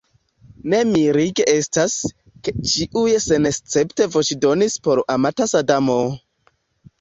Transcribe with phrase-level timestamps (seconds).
[0.71, 1.97] Ne mirige estas,
[2.47, 6.01] ke ĉiuj senescepte voĉdonis por amata Sadamo!